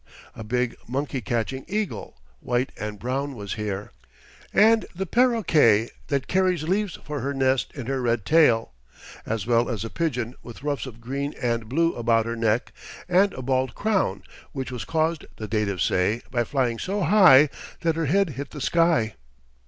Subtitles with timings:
[0.35, 3.91] A big monkey catching eagle, white and brown, was here,
[4.51, 8.73] and the paroquet that carries leaves for her nest in her red tail,
[9.27, 12.73] as well as a pigeon with ruffs of green and blue about her neck,
[13.07, 17.47] and a bald crown, which was caused, the natives say, by flying so high
[17.81, 19.13] that her head hit the sky.